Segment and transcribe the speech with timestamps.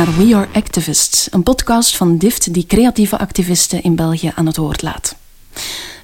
[0.00, 4.82] We Are Activists, een podcast van DIFT die creatieve activisten in België aan het woord
[4.82, 5.16] laat.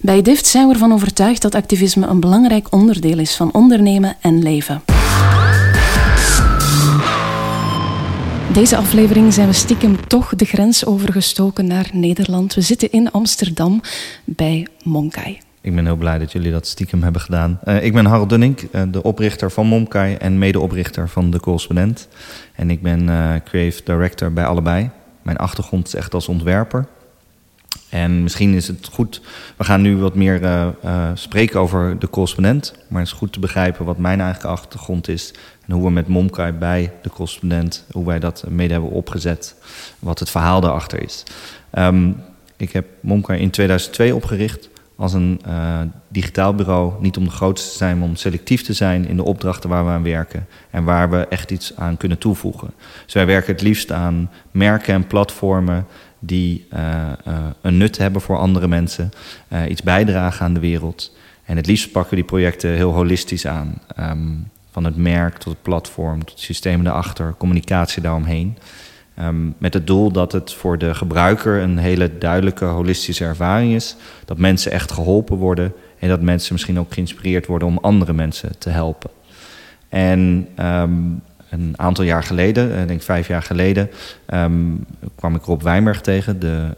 [0.01, 4.43] Bij DIFT zijn we ervan overtuigd dat activisme een belangrijk onderdeel is van ondernemen en
[4.43, 4.83] leven.
[8.53, 12.55] Deze aflevering zijn we stiekem toch de grens overgestoken naar Nederland.
[12.55, 13.81] We zitten in Amsterdam
[14.25, 15.46] bij Monkai.
[15.67, 17.61] Ik ben heel blij dat jullie dat stiekem hebben gedaan.
[17.65, 22.09] Uh, ik ben Harold Dunning, uh, de oprichter van Momkai en medeoprichter van De Correspondent.
[22.55, 24.91] En ik ben uh, creative director bij allebei.
[25.23, 26.87] Mijn achtergrond is echt als ontwerper.
[27.89, 29.21] En misschien is het goed,
[29.57, 30.75] we gaan nu wat meer
[31.15, 32.75] spreken over De Correspondent.
[32.89, 35.35] Maar het is goed te begrijpen wat mijn eigen achtergrond is.
[35.67, 39.55] En hoe we met Momkai bij De Correspondent, hoe wij dat mede hebben opgezet.
[39.99, 41.23] Wat het verhaal daarachter is.
[41.79, 42.17] Um,
[42.57, 47.71] ik heb Momkai in 2002 opgericht als een uh, digitaal bureau niet om de grootste
[47.71, 50.85] te zijn, maar om selectief te zijn in de opdrachten waar we aan werken en
[50.85, 52.71] waar we echt iets aan kunnen toevoegen.
[53.05, 55.87] Dus wij werken het liefst aan merken en platformen
[56.19, 56.81] die uh,
[57.29, 59.11] uh, een nut hebben voor andere mensen,
[59.69, 61.17] iets bijdragen aan de wereld.
[61.45, 63.79] En het liefst pakken we die projecten heel holistisch aan.
[63.99, 68.59] Um, van het merk tot het platform, tot het systeem erachter, communicatie daaromheen.
[69.21, 73.97] Um, met het doel dat het voor de gebruiker een hele duidelijke holistische ervaring is.
[74.25, 78.59] Dat mensen echt geholpen worden en dat mensen misschien ook geïnspireerd worden om andere mensen
[78.59, 79.11] te helpen.
[79.89, 83.91] En um, een aantal jaar geleden, ik denk vijf jaar geleden,
[84.35, 86.41] um, kwam ik Rob Wijnberg tegen.
[86.41, 86.77] De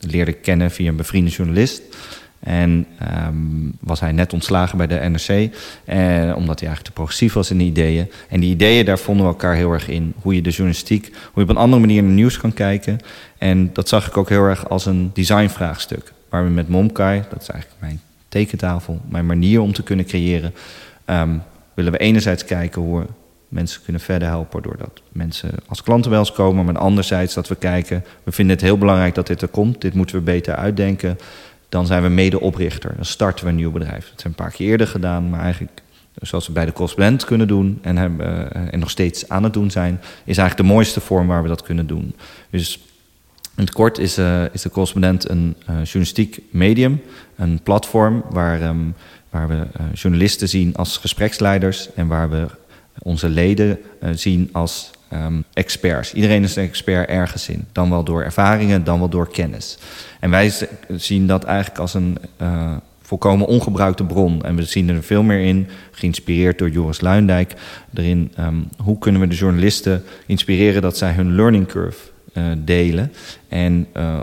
[0.00, 1.82] leerde kennen via een bevriende journalist.
[2.48, 2.86] En
[3.26, 7.50] um, was hij net ontslagen bij de NRC, eh, omdat hij eigenlijk te progressief was
[7.50, 8.10] in de ideeën.
[8.28, 10.14] En die ideeën, daar vonden we elkaar heel erg in.
[10.22, 12.98] Hoe je de journalistiek, hoe je op een andere manier naar nieuws kan kijken.
[13.38, 16.12] En dat zag ik ook heel erg als een designvraagstuk.
[16.28, 20.54] Waar we met Momkai, dat is eigenlijk mijn tekentafel, mijn manier om te kunnen creëren,
[21.06, 21.42] um,
[21.74, 23.06] willen we enerzijds kijken hoe we
[23.48, 26.64] mensen kunnen verder helpen doordat mensen als klanten bij ons komen.
[26.64, 29.80] Maar anderzijds dat we kijken, we vinden het heel belangrijk dat dit er komt.
[29.80, 31.18] Dit moeten we beter uitdenken
[31.68, 32.92] dan zijn we medeoprichter.
[32.96, 34.08] Dan starten we een nieuw bedrijf.
[34.10, 35.82] Dat zijn een paar keer eerder gedaan, maar eigenlijk
[36.20, 39.52] zoals we bij de correspondent kunnen doen en, hebben, uh, en nog steeds aan het
[39.52, 42.14] doen zijn, is eigenlijk de mooiste vorm waar we dat kunnen doen.
[42.50, 42.80] Dus
[43.56, 47.02] in het kort is, uh, is de correspondent een uh, journalistiek medium,
[47.36, 48.94] een platform waar, um,
[49.30, 52.46] waar we journalisten zien als gespreksleiders en waar we
[52.98, 53.78] onze leden
[54.14, 56.12] zien als um, experts.
[56.14, 57.66] Iedereen is een expert ergens in.
[57.72, 59.78] Dan wel door ervaringen, dan wel door kennis.
[60.20, 60.52] En wij
[60.96, 64.42] zien dat eigenlijk als een uh, volkomen ongebruikte bron.
[64.42, 67.54] En we zien er veel meer in, geïnspireerd door Joris Luindijk,
[67.94, 71.98] erin um, hoe kunnen we de journalisten inspireren dat zij hun learning curve
[72.32, 73.12] uh, delen.
[73.48, 74.20] En uh,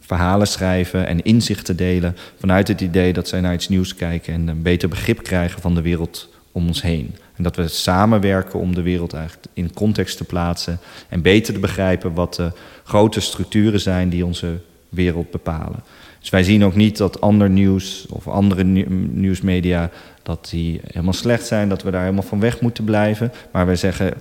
[0.00, 4.48] verhalen schrijven en inzichten delen vanuit het idee dat zij naar iets nieuws kijken en
[4.48, 7.14] een beter begrip krijgen van de wereld om ons heen.
[7.36, 10.78] En dat we samenwerken om de wereld eigenlijk in context te plaatsen
[11.08, 12.50] en beter te begrijpen wat de
[12.84, 15.82] grote structuren zijn die onze wereld bepalen.
[16.20, 19.90] Dus wij zien ook niet dat ander nieuws of andere nieuwsmedia
[20.22, 23.32] dat die helemaal slecht zijn, dat we daar helemaal van weg moeten blijven.
[23.52, 24.14] Maar wij zeggen,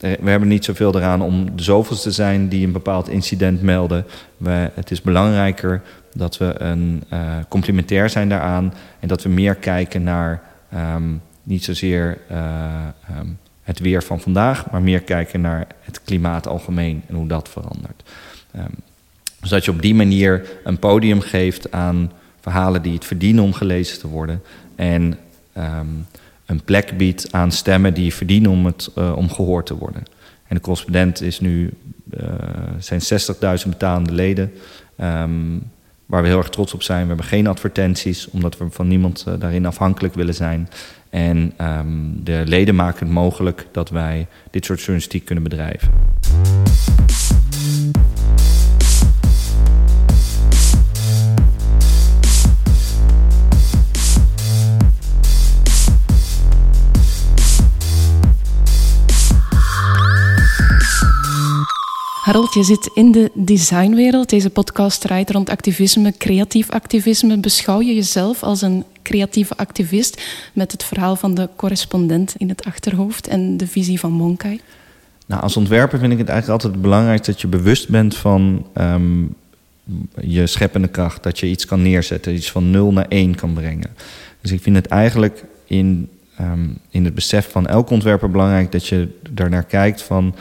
[0.00, 3.62] eh, we hebben niet zoveel eraan om de zoveelste te zijn die een bepaald incident
[3.62, 4.04] melden.
[4.36, 5.82] We, het is belangrijker
[6.12, 10.42] dat we een uh, complementair zijn daaraan en dat we meer kijken naar
[10.74, 12.86] um, niet zozeer uh,
[13.18, 17.48] um, het weer van vandaag, maar meer kijken naar het klimaat algemeen en hoe dat
[17.48, 18.02] verandert.
[18.56, 18.74] Um,
[19.40, 23.52] dus dat je op die manier een podium geeft aan verhalen die het verdienen om
[23.52, 24.42] gelezen te worden.
[24.76, 25.18] En
[25.56, 26.06] um,
[26.46, 30.02] een plek biedt aan stemmen die verdienen om, het, uh, om gehoord te worden.
[30.46, 31.70] En de correspondent is nu,
[32.20, 32.28] uh,
[32.78, 33.00] zijn
[33.62, 34.52] 60.000 betalende leden.
[36.08, 37.00] Waar we heel erg trots op zijn.
[37.00, 40.68] We hebben geen advertenties, omdat we van niemand uh, daarin afhankelijk willen zijn.
[41.10, 45.90] En um, de leden maken het mogelijk dat wij dit soort journalistiek kunnen bedrijven.
[62.28, 64.28] Harold, je zit in de designwereld.
[64.28, 67.38] Deze podcast draait rond activisme, creatief activisme.
[67.38, 70.22] Beschouw je jezelf als een creatieve activist
[70.52, 74.60] met het verhaal van de correspondent in het achterhoofd en de visie van Monkai?
[75.26, 79.34] Nou, als ontwerper vind ik het eigenlijk altijd belangrijk dat je bewust bent van um,
[80.20, 81.22] je scheppende kracht.
[81.22, 83.90] Dat je iets kan neerzetten, iets van nul naar één kan brengen.
[84.40, 86.08] Dus ik vind het eigenlijk in,
[86.40, 90.34] um, in het besef van elk ontwerper belangrijk dat je daarnaar kijkt van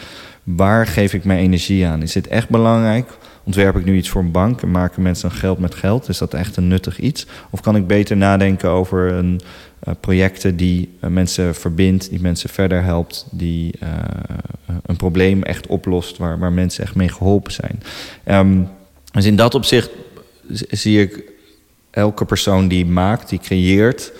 [0.56, 2.02] waar geef ik mijn energie aan?
[2.02, 3.18] Is dit echt belangrijk?
[3.44, 6.10] Ontwerp ik nu iets voor een bank en maken mensen dan geld met geld?
[6.10, 7.26] Is dat echt een nuttig iets?
[7.50, 9.42] Of kan ik beter nadenken over een,
[9.88, 13.90] uh, projecten die uh, mensen verbindt, die mensen verder helpt, die uh,
[14.86, 17.84] een probleem echt oplost waar, waar mensen echt mee geholpen zijn?
[18.26, 18.70] Um,
[19.12, 19.90] dus in dat opzicht
[20.70, 21.24] zie ik
[21.90, 24.12] elke persoon die maakt, die creëert,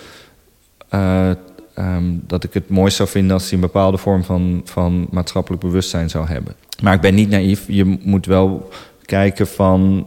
[1.78, 5.62] um, dat ik het mooi zou vinden als hij een bepaalde vorm van, van maatschappelijk
[5.62, 6.54] bewustzijn zou hebben.
[6.82, 7.64] Maar ik ben niet naïef.
[7.68, 8.68] Je moet wel
[9.04, 10.06] kijken van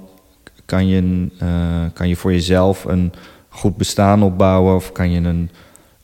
[0.66, 1.50] kan je, uh,
[1.94, 3.12] kan je voor jezelf een
[3.50, 5.50] goed bestaan opbouwen of kan je een,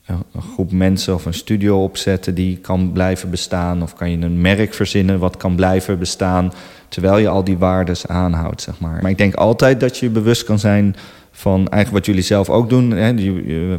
[0.06, 4.42] een groep mensen of een studio opzetten die kan blijven bestaan of kan je een
[4.42, 6.54] merk verzinnen wat kan blijven bestaan
[6.88, 9.02] terwijl je al die waardes aanhoudt, zeg maar.
[9.02, 10.96] Maar ik denk altijd dat je bewust kan zijn
[11.38, 12.92] van eigenlijk wat jullie zelf ook doen.
[12.92, 13.14] Hè,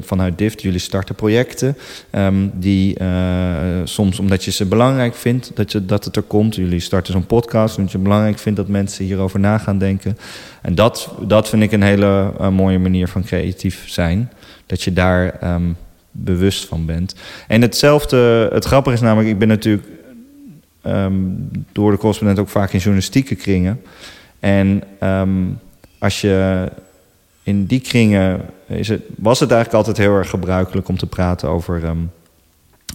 [0.00, 1.76] vanuit DIFT, jullie starten projecten.
[2.12, 6.54] Um, die uh, soms omdat je ze belangrijk vindt dat, je, dat het er komt.
[6.54, 10.18] Jullie starten zo'n podcast omdat je belangrijk vindt dat mensen hierover na gaan denken.
[10.62, 14.32] En dat, dat vind ik een hele uh, mooie manier van creatief zijn.
[14.66, 15.76] Dat je daar um,
[16.10, 17.14] bewust van bent.
[17.48, 19.86] En hetzelfde, het grappige is namelijk, ik ben natuurlijk
[20.86, 23.80] um, door de correspondent ook vaak in journalistieke kringen.
[24.40, 24.82] En
[25.98, 26.68] als je
[27.48, 31.48] in die kringen is het, was het eigenlijk altijd heel erg gebruikelijk om te praten
[31.48, 32.10] over um,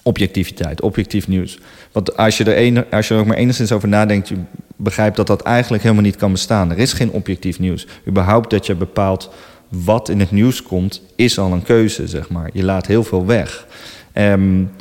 [0.03, 1.59] objectiviteit, objectief nieuws.
[1.91, 4.35] Want als je, er een, als je er ook maar enigszins over nadenkt, je
[4.75, 6.71] begrijpt dat dat eigenlijk helemaal niet kan bestaan.
[6.71, 7.88] Er is geen objectief nieuws.
[8.07, 9.29] Überhaupt dat je bepaalt
[9.69, 12.49] wat in het nieuws komt, is al een keuze, zeg maar.
[12.53, 13.67] Je laat heel veel weg.
[14.13, 14.71] Um,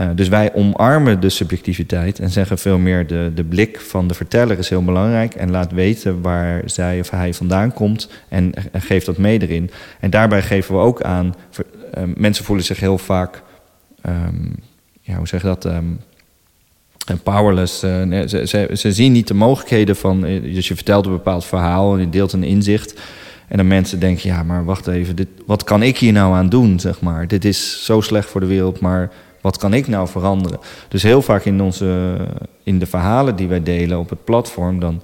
[0.00, 4.14] uh, dus wij omarmen de subjectiviteit en zeggen veel meer de, de blik van de
[4.14, 9.06] verteller is heel belangrijk en laat weten waar zij of hij vandaan komt en, geeft
[9.06, 9.70] dat mee erin.
[10.00, 11.34] En daarbij geven we ook aan,
[11.98, 13.42] uh, mensen voelen zich heel vaak,
[14.06, 14.54] um,
[15.00, 16.00] ja, hoe zeg je dat, um,
[17.22, 17.84] powerless.
[17.84, 21.94] Uh, ze, ze, ze, zien niet de mogelijkheden van, dus je vertelt een bepaald verhaal
[21.94, 23.00] en je deelt een inzicht.
[23.48, 26.48] En dan mensen denken, ja, maar wacht even, dit, wat kan ik hier nou aan
[26.48, 27.28] doen, zeg maar.
[27.28, 30.58] Dit is zo slecht voor de wereld, maar wat kan ik nou veranderen?
[30.88, 32.16] Dus heel vaak in, onze,
[32.62, 35.02] in de verhalen die wij delen op het platform, dan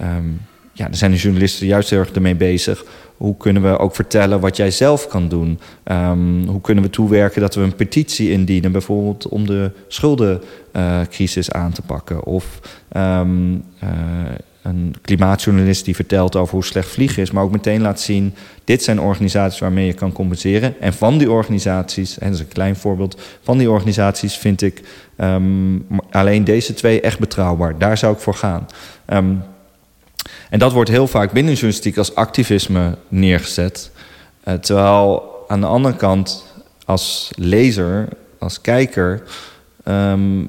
[0.00, 0.40] um,
[0.72, 2.84] ja, er zijn de journalisten juist heel erg ermee bezig.
[3.16, 5.60] Hoe kunnen we ook vertellen wat jij zelf kan doen?
[5.84, 11.72] Um, hoe kunnen we toewerken dat we een petitie indienen, bijvoorbeeld om de schuldencrisis aan
[11.72, 12.24] te pakken?
[12.24, 12.60] Of
[12.96, 13.90] um, uh,
[14.66, 18.34] een klimaatjournalist die vertelt over hoe slecht vliegen is, maar ook meteen laat zien:
[18.64, 20.80] dit zijn organisaties waarmee je kan compenseren.
[20.80, 24.82] En van die organisaties, en dat is een klein voorbeeld, van die organisaties vind ik
[25.18, 27.78] um, alleen deze twee echt betrouwbaar.
[27.78, 28.66] Daar zou ik voor gaan.
[29.12, 29.42] Um,
[30.50, 33.90] en dat wordt heel vaak binnen journalistiek als activisme neergezet.
[34.44, 36.54] Uh, terwijl aan de andere kant,
[36.84, 38.08] als lezer,
[38.38, 39.22] als kijker,
[39.84, 40.48] um,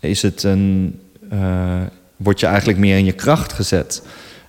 [0.00, 1.00] is het een.
[1.32, 1.80] Uh,
[2.16, 4.02] word je eigenlijk meer in je kracht gezet.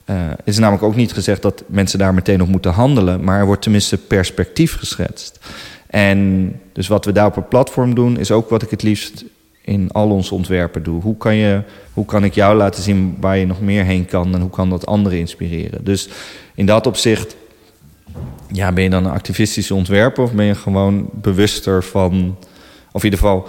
[0.10, 3.46] Uh, is namelijk ook niet gezegd dat mensen daar meteen op moeten handelen, maar er
[3.46, 5.40] wordt tenminste perspectief geschetst.
[5.88, 9.26] En dus wat we daar op het platform doen, is ook wat ik het liefst
[9.62, 11.02] in al onze ontwerpen doe.
[11.02, 11.62] Hoe kan, je,
[11.94, 14.70] hoe kan ik jou laten zien waar je nog meer heen kan en hoe kan
[14.70, 15.84] dat anderen inspireren?
[15.84, 16.10] Dus
[16.56, 17.36] in dat opzicht,
[18.52, 22.38] ja, ben je dan een activistische ontwerper of ben je gewoon bewuster van,
[22.92, 23.48] of in ieder geval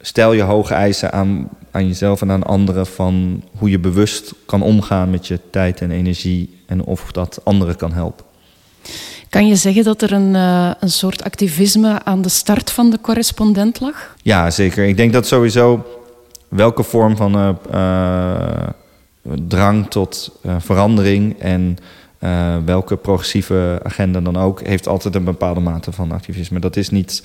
[0.00, 4.62] stel je hoge eisen aan, aan jezelf en aan anderen van hoe je bewust kan
[4.62, 8.24] omgaan met je tijd en energie en of dat anderen kan helpen.
[9.28, 13.00] Kan je zeggen dat er een, uh, een soort activisme aan de start van de
[13.00, 14.16] correspondent lag?
[14.22, 14.86] Ja, zeker.
[14.86, 15.86] Ik denk dat sowieso
[16.48, 18.68] welke vorm van uh, uh,
[19.48, 21.76] drang tot verandering en
[22.64, 26.60] welke progressieve agenda dan ook, heeft altijd een bepaalde mate van activisme.
[26.60, 27.22] Dat is niet.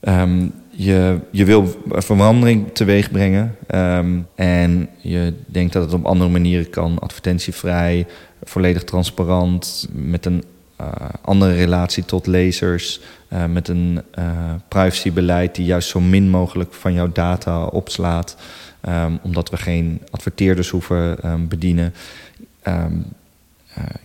[0.00, 3.56] Um, je, je wil verandering teweeg brengen.
[3.74, 6.98] Um, en je denkt dat het op andere manieren kan.
[6.98, 8.06] Advertentievrij,
[8.42, 10.44] volledig transparant, met een
[10.80, 10.86] uh,
[11.22, 13.00] andere relatie tot lezers.
[13.32, 14.24] Uh, met een uh,
[14.68, 18.36] privacybeleid die juist zo min mogelijk van jouw data opslaat.
[18.88, 21.94] Um, omdat we geen adverteerders hoeven um, bedienen.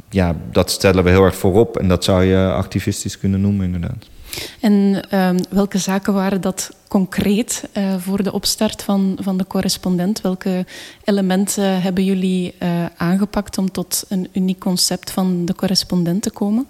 [0.10, 1.78] ja, dat stellen we heel erg voorop.
[1.78, 4.12] En dat zou je activistisch kunnen noemen, inderdaad.
[4.60, 10.22] En um, welke zaken waren dat concreet uh, voor de opstart van, van de correspondent?
[10.22, 10.66] Welke
[11.04, 16.66] elementen hebben jullie uh, aangepakt om tot een uniek concept van de correspondent te komen?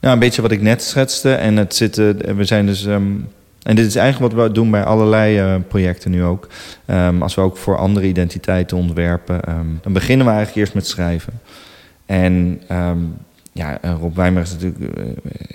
[0.00, 1.34] Nou, een beetje wat ik net schetste.
[1.34, 2.84] En het zitten, we zijn dus.
[2.84, 3.28] Um,
[3.62, 6.48] en dit is eigenlijk wat we doen bij allerlei projecten nu ook.
[6.86, 9.40] Um, als we ook voor andere identiteiten ontwerpen,
[9.82, 11.40] dan beginnen we eigenlijk eerst met schrijven.
[12.06, 12.60] En
[13.56, 15.04] ja, Rob Wijmer is natuurlijk eh,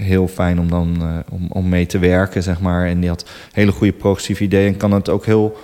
[0.06, 2.88] heel fijn om dan uh, om, om mee te werken, zeg maar.
[2.88, 5.58] En die had hele goede progressieve ideeën en kan het ook heel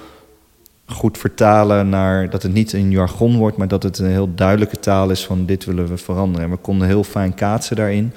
[0.86, 4.80] goed vertalen naar dat het niet een jargon wordt, maar dat het een heel duidelijke
[4.80, 6.46] taal is van dit willen we veranderen.
[6.46, 8.14] En we konden heel fijn kaatsen daarin.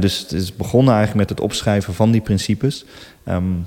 [0.00, 2.84] Dus het is begonnen eigenlijk met het opschrijven van die principes.
[3.28, 3.66] Um,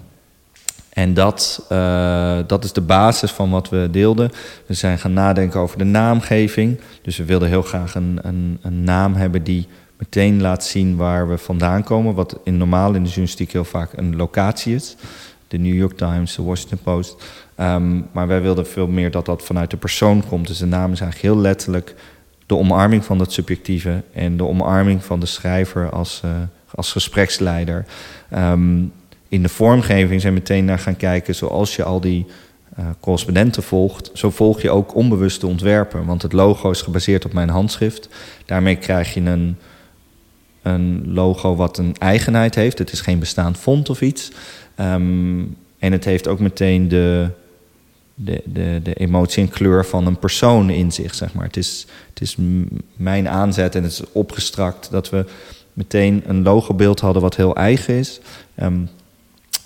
[0.96, 4.32] en dat, uh, dat is de basis van wat we deelden.
[4.66, 6.80] We zijn gaan nadenken over de naamgeving.
[7.02, 11.30] Dus we wilden heel graag een, een, een naam hebben die meteen laat zien waar
[11.30, 12.14] we vandaan komen.
[12.14, 14.96] Wat in normaal in de journalistiek heel vaak een locatie is.
[15.48, 17.24] De New York Times, de Washington Post.
[17.60, 20.48] Um, maar wij wilden veel meer dat dat vanuit de persoon komt.
[20.48, 21.96] Dus de naam is eigenlijk heel letterlijk
[22.46, 26.32] de omarming van dat subjectieve en de omarming van de schrijver als, uh,
[26.76, 27.86] als gespreksleider.
[28.36, 28.92] Um,
[29.30, 32.26] in de vormgeving zijn meteen naar gaan kijken, zoals je al die
[32.80, 36.06] uh, correspondenten volgt, zo volg je ook onbewuste ontwerpen.
[36.06, 38.10] Want het logo is gebaseerd op mijn handschrift.
[38.46, 39.58] Daarmee krijg je een,
[40.62, 42.78] een logo wat een eigenheid heeft.
[42.78, 44.32] Het is geen bestaand font of iets.
[44.80, 47.30] Um, en het heeft ook meteen de,
[48.16, 51.46] de, de, de emotie en kleur van een persoon in zich, zeg maar.
[51.46, 52.38] Het is, het is
[52.96, 55.26] mijn aanzet en het is opgestrakt dat we
[55.74, 58.20] meteen een logobeeld hadden wat heel eigen is.
[58.62, 58.90] Um,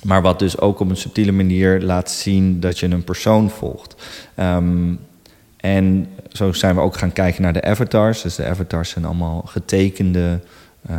[0.04, 3.96] maar wat dus ook op een subtiele manier laat zien dat je een persoon volgt.
[4.40, 5.00] Um,
[5.58, 8.22] en zo zijn we ook gaan kijken naar de avatars.
[8.22, 10.40] Dus de avatars zijn allemaal getekende
[10.90, 10.98] uh,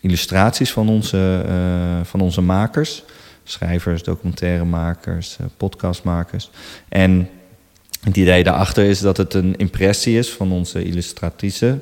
[0.00, 3.04] illustraties van onze, uh, van onze makers.
[3.44, 6.50] Schrijvers, documentairemakers, uh, podcastmakers.
[6.88, 7.28] En
[8.00, 11.78] het idee daarachter is dat het een impressie is van onze illustratrice,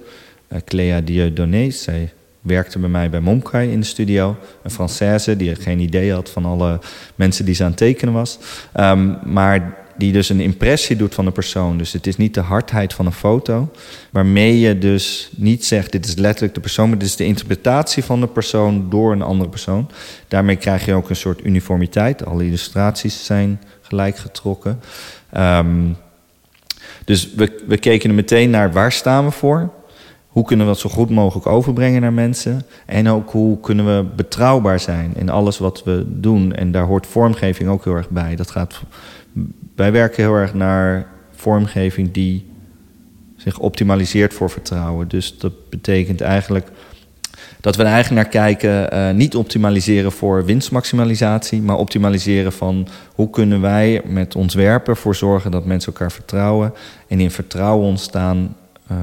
[0.65, 1.71] Clea Dieudonné.
[1.71, 2.13] Zij
[2.45, 4.37] werkte bij mij bij Momkai in de studio.
[4.63, 6.79] Een Française die geen idee had van alle
[7.15, 8.39] mensen die ze aan het tekenen was.
[8.77, 11.79] Um, maar die dus een impressie doet van een persoon.
[11.79, 13.71] Dus het is niet de hardheid van een foto.
[14.11, 16.89] Waarmee je dus niet zegt, dit is letterlijk de persoon...
[16.89, 19.91] maar dit is de interpretatie van de persoon door een andere persoon.
[20.29, 22.27] Daarmee krijg je ook een soort uniformiteit.
[22.27, 24.81] Alle illustraties zijn gelijk getrokken.
[25.37, 25.97] Um,
[27.05, 29.71] dus we, we keken er meteen naar waar staan we voor
[30.35, 32.63] hoe kunnen we dat zo goed mogelijk overbrengen naar mensen?
[32.87, 36.53] En ook hoe kunnen we betrouwbaar zijn in alles wat we doen?
[36.53, 38.37] En daar hoort vormgeving ook heel erg bij.
[38.37, 38.81] Dat gaat,
[39.77, 42.47] wij werken heel erg naar vormgeving die
[43.37, 45.09] zich optimaliseert voor vertrouwen.
[45.09, 46.69] Dus dat betekent eigenlijk
[47.61, 53.31] dat we er eigenlijk naar kijken, uh, niet optimaliseren voor winstmaximalisatie, maar optimaliseren van hoe
[53.31, 56.73] kunnen wij met ontwerpen ervoor zorgen dat mensen elkaar vertrouwen
[57.09, 58.57] en in vertrouwen ontstaan.
[58.91, 58.97] Uh,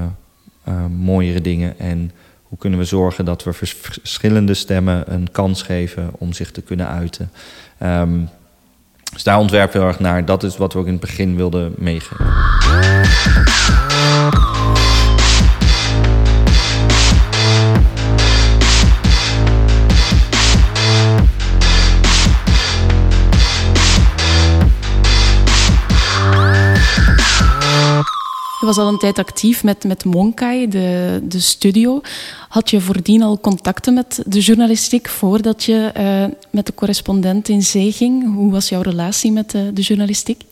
[0.68, 1.78] uh, mooiere dingen.
[1.78, 6.62] En hoe kunnen we zorgen dat we verschillende stemmen een kans geven om zich te
[6.62, 7.30] kunnen uiten.
[7.82, 8.28] Um,
[9.12, 10.24] dus daar ontwerpen we heel erg naar.
[10.24, 12.26] Dat is wat we ook in het begin wilden meegeven.
[28.62, 32.00] Je was al een tijd actief met, met Monkai, de, de studio.
[32.48, 37.62] Had je voordien al contacten met de journalistiek voordat je uh, met de correspondent in
[37.62, 38.34] zee ging?
[38.34, 40.42] Hoe was jouw relatie met de, de journalistiek?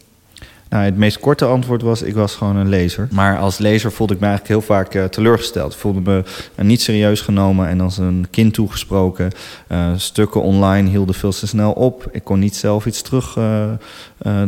[0.71, 3.09] Nou, het meest korte antwoord was: ik was gewoon een lezer.
[3.11, 5.77] Maar als lezer voelde ik me eigenlijk heel vaak uh, teleurgesteld.
[5.77, 6.23] Voelde me
[6.57, 9.31] uh, niet serieus genomen en als een kind toegesproken.
[9.69, 12.09] Uh, stukken online hielden veel te snel op.
[12.13, 13.37] Ik kon niet zelf iets terug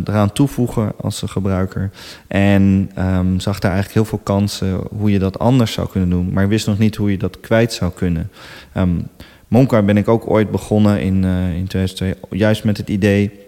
[0.05, 1.91] eraan toevoegen als gebruiker.
[2.27, 6.31] En um, zag daar eigenlijk heel veel kansen hoe je dat anders zou kunnen doen.
[6.33, 8.31] Maar wist nog niet hoe je dat kwijt zou kunnen.
[8.77, 9.09] Um,
[9.49, 11.25] Moncar ben ik ook ooit begonnen in,
[11.55, 13.42] in 2002, juist met het idee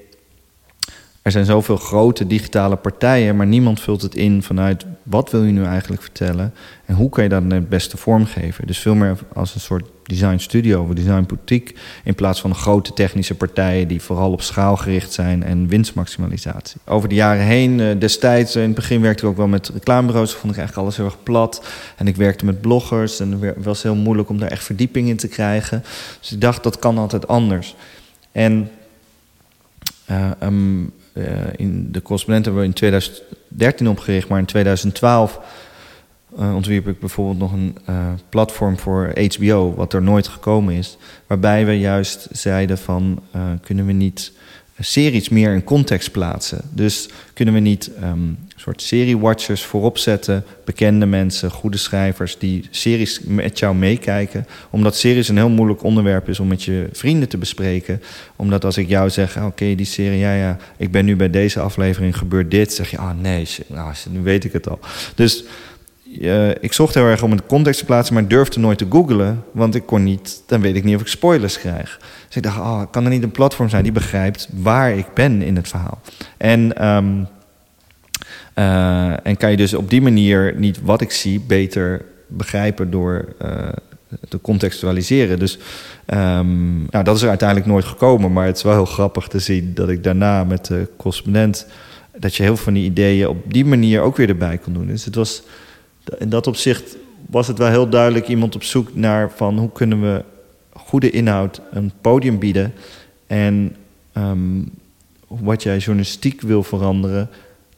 [1.24, 5.52] er zijn zoveel grote digitale partijen, maar niemand vult het in vanuit wat wil je
[5.52, 6.54] nu eigenlijk vertellen
[6.84, 8.66] en hoe kan je dat het beste vormgeven.
[8.66, 12.92] Dus veel meer als een soort design studio of design boutique in plaats van grote
[12.92, 16.80] technische partijen die vooral op schaal gericht zijn en winstmaximalisatie.
[16.84, 20.32] Over de jaren heen, eh, destijds, in het begin werkte ik ook wel met reclamebureaus,
[20.32, 21.66] vond ik eigenlijk alles heel erg plat.
[21.96, 25.16] En ik werkte met bloggers en het was heel moeilijk om daar echt verdieping in
[25.16, 25.84] te krijgen.
[26.20, 27.74] Dus ik dacht, dat kan altijd anders.
[28.32, 28.70] En
[30.10, 35.40] uh, um, uh, in de correspondent hebben we in 2013 opgericht, maar in 2012
[36.38, 40.96] uh, ontwierp ik bijvoorbeeld nog een uh, platform voor HBO, wat er nooit gekomen is.
[41.26, 43.22] Waarbij we juist zeiden van
[43.60, 44.32] kunnen we niet
[44.78, 46.60] series meer in context plaatsen.
[46.70, 53.20] Dus kunnen we niet een soort serie-watchers voorop zetten, bekende mensen, goede schrijvers die series
[53.24, 54.46] met jou meekijken.
[54.70, 58.02] Omdat series een heel moeilijk onderwerp is om met je vrienden te bespreken.
[58.36, 61.30] Omdat als ik jou zeg, oké, okay, die serie, ja, ja, ik ben nu bij
[61.30, 64.78] deze aflevering, gebeurt dit, zeg je, ah oh, nee, nou, nu weet ik het al.
[65.14, 65.44] Dus
[66.20, 69.44] eh, ik zocht heel erg om een context te plaatsen, maar durfde nooit te googlen.
[69.52, 72.00] Want ik kon niet, dan weet ik niet of ik spoilers krijg.
[72.26, 75.42] Dus ik dacht, oh, kan er niet een platform zijn die begrijpt waar ik ben
[75.42, 76.00] in het verhaal?
[76.36, 77.24] En, ehm,
[78.54, 83.24] eh, en kan je dus op die manier niet wat ik zie beter begrijpen door
[83.42, 83.68] uh,
[84.28, 85.38] te contextualiseren.
[85.38, 85.58] Dus
[86.06, 88.32] um, nou, dat is er uiteindelijk nooit gekomen.
[88.32, 91.66] Maar het is wel heel grappig te zien dat ik daarna met de correspondent
[92.18, 94.86] dat je heel veel van die ideeën op die manier ook weer erbij kon doen.
[94.86, 95.42] Dus het was,
[96.18, 96.96] in dat opzicht
[97.26, 100.24] was het wel heel duidelijk iemand op zoek naar van hoe kunnen we
[100.72, 102.72] goede inhoud een podium bieden.
[103.26, 103.76] En
[104.16, 104.70] um,
[105.26, 107.28] wat jij journalistiek wil veranderen,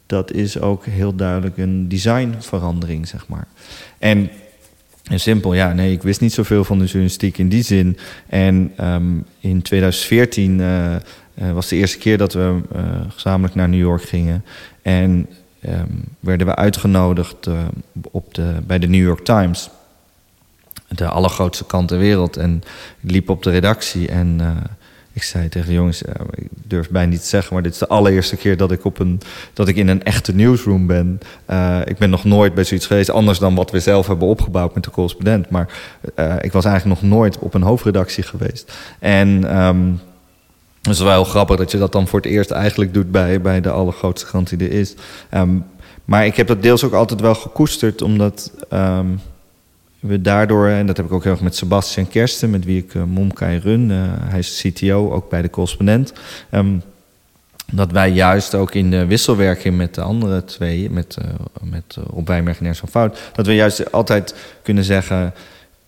[0.06, 3.46] dat is ook heel duidelijk een designverandering, zeg maar.
[3.98, 4.30] En,
[5.04, 7.98] en simpel, ja, nee, ik wist niet zoveel van de journalistiek in die zin.
[8.26, 13.68] En um, in 2014 uh, uh, was de eerste keer dat we uh, gezamenlijk naar
[13.68, 14.44] New York gingen.
[14.82, 15.28] En
[15.68, 17.48] um, werden we uitgenodigd
[18.10, 19.70] op de, bij de New York Times.
[20.88, 22.36] De allergrootste krant ter wereld.
[22.36, 22.62] En
[23.00, 24.40] ik liep op de redactie en
[25.16, 26.02] ik zei tegen de jongens,
[26.34, 28.98] ik durf bijna niet te zeggen, maar dit is de allereerste keer dat ik, op
[28.98, 29.20] een,
[29.52, 31.20] dat ik in een echte newsroom ben.
[31.50, 34.74] Uh, ik ben nog nooit bij zoiets geweest, anders dan wat we zelf hebben opgebouwd
[34.74, 35.50] met de correspondent.
[35.50, 35.68] Maar
[36.16, 38.72] uh, ik was eigenlijk nog nooit op een hoofdredactie geweest.
[38.98, 40.00] En um,
[40.82, 43.40] het is wel heel grappig dat je dat dan voor het eerst eigenlijk doet bij,
[43.40, 44.94] bij de allergrootste krant die er is.
[45.34, 45.64] Um,
[46.04, 49.20] maar ik heb dat deels ook altijd wel gekoesterd, omdat um,
[50.06, 52.94] we daardoor, en dat heb ik ook heel erg met Sebastian Kersten, met wie ik
[52.94, 56.12] uh, Momkai run, uh, hij is CTO, ook bij de correspondent.
[56.50, 56.82] Um,
[57.72, 62.28] dat wij juist ook in de wisselwerking met de andere twee, met, uh, met Rob
[62.28, 65.34] Wijnberg van Fout, dat we juist altijd kunnen zeggen,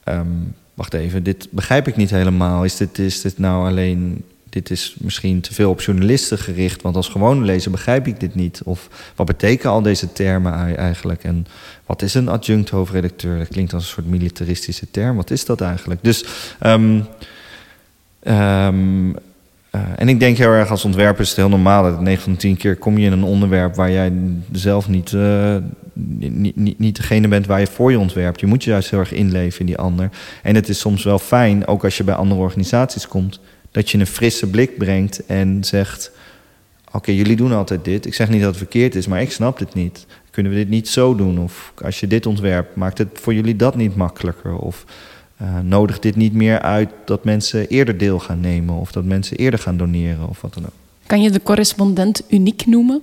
[0.04, 2.64] um, wacht even, dit begrijp ik niet helemaal.
[2.64, 6.96] Is dit, is dit nou alleen dit is misschien te veel op journalisten gericht, want
[6.96, 8.60] als gewone lezer begrijp ik dit niet.
[8.64, 11.24] Of wat betekenen al deze termen eigenlijk?
[11.24, 11.46] En
[11.86, 13.38] wat is een adjunct hoofdredacteur?
[13.38, 15.16] Dat klinkt als een soort militaristische term.
[15.16, 16.00] Wat is dat eigenlijk?
[16.02, 16.24] Dus,
[16.62, 17.06] um,
[18.22, 19.16] um,
[19.72, 22.32] uh, en ik denk heel erg als ontwerper is het heel normaal dat 9 van
[22.32, 24.12] de 10 keer kom je in een onderwerp waar jij
[24.52, 25.16] zelf niet,
[25.92, 28.40] niet, niet, niet degene bent waar je voor je ontwerpt.
[28.40, 30.10] Je moet je juist heel erg inleven in die ander.
[30.42, 33.40] En het is soms wel fijn, ook als je bij andere organisaties komt
[33.78, 36.10] dat je een frisse blik brengt en zegt:
[36.86, 38.06] Oké, okay, jullie doen altijd dit.
[38.06, 40.06] Ik zeg niet dat het verkeerd is, maar ik snap dit niet.
[40.30, 41.38] Kunnen we dit niet zo doen?
[41.38, 44.56] Of als je dit ontwerpt, maakt het voor jullie dat niet makkelijker?
[44.56, 44.84] Of
[45.42, 48.74] uh, nodigt dit niet meer uit dat mensen eerder deel gaan nemen?
[48.74, 50.28] Of dat mensen eerder gaan doneren?
[50.28, 50.72] Of wat dan ook.
[51.06, 53.02] Kan je de correspondent uniek noemen?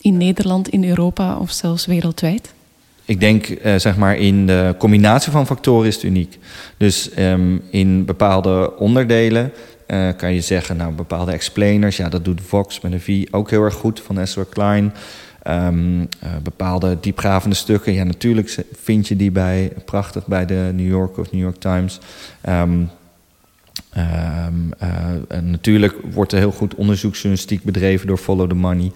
[0.00, 2.52] In Nederland, in Europa of zelfs wereldwijd?
[3.04, 6.38] Ik denk, uh, zeg maar, in de combinatie van factoren is het uniek.
[6.76, 9.52] Dus um, in bepaalde onderdelen
[9.88, 13.50] uh, kan je zeggen, nou, bepaalde explainers, ja, dat doet Vox met een V ook
[13.50, 14.92] heel erg goed van Ezra Klein.
[15.48, 16.06] Um, uh,
[16.42, 21.32] bepaalde diepgravende stukken, ja, natuurlijk vind je die bij, prachtig bij de New York of
[21.32, 21.98] New York Times.
[22.48, 22.90] Um,
[23.96, 24.46] uh,
[25.28, 28.92] en natuurlijk wordt er heel goed onderzoeksjournalistiek bedreven door Follow the Money.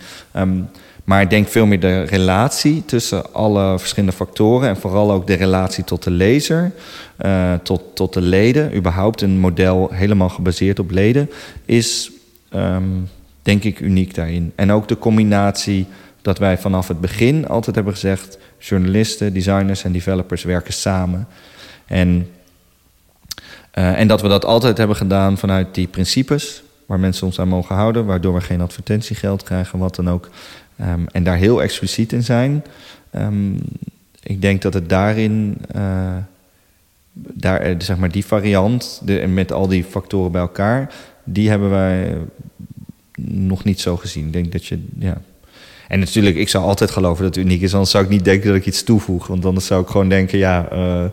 [1.05, 5.35] Maar ik denk veel meer de relatie tussen alle verschillende factoren en vooral ook de
[5.35, 6.73] relatie tot de lezer,
[7.27, 8.77] uh, tot, tot de leden.
[8.77, 11.31] Überhaupt een model helemaal gebaseerd op leden
[11.65, 12.11] is,
[12.55, 13.09] um,
[13.43, 14.53] denk ik, uniek daarin.
[14.55, 15.87] En ook de combinatie
[16.23, 21.29] dat wij vanaf het begin altijd hebben gezegd: journalisten, designers en developers werken samen.
[21.87, 22.29] En,
[23.75, 27.49] uh, en dat we dat altijd hebben gedaan vanuit die principes waar mensen ons aan
[27.49, 30.29] mogen houden, waardoor we geen advertentiegeld krijgen, wat dan ook.
[30.83, 32.65] Um, en daar heel expliciet in zijn.
[33.17, 33.59] Um,
[34.23, 36.17] ik denk dat het daarin, uh,
[37.13, 41.71] daar, eh, zeg maar die variant, de, met al die factoren bij elkaar, die hebben
[41.71, 42.17] wij
[43.25, 44.27] nog niet zo gezien.
[44.27, 45.21] Ik denk dat je, ja.
[45.89, 48.49] En natuurlijk, ik zou altijd geloven dat het uniek is, anders zou ik niet denken
[48.49, 49.27] dat ik iets toevoeg.
[49.27, 50.73] Want anders zou ik gewoon denken, ja.
[50.73, 51.05] Uh,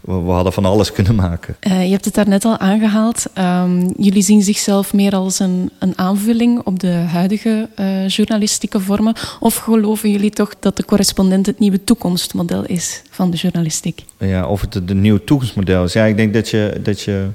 [0.00, 1.56] we, hadden van alles kunnen maken.
[1.60, 3.26] Uh, je hebt het daarnet al aangehaald.
[3.38, 9.14] Um, jullie zien zichzelf meer als een, een aanvulling op de huidige uh, journalistieke vormen.
[9.40, 14.04] Of geloven jullie toch dat de correspondent het nieuwe toekomstmodel is van de journalistiek?
[14.18, 15.92] Ja, of het de nieuwe toekomstmodel is.
[15.92, 17.28] Ja, ik denk dat je, dat je